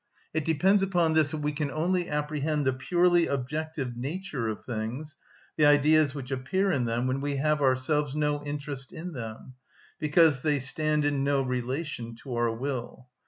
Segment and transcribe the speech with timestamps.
[0.33, 5.15] It depends upon this that we can only apprehend the purely objective nature of things,
[5.57, 9.53] the Ideas which appear in them, when we have ourselves no interest in them,
[9.99, 13.09] because they stand in no relation to our will.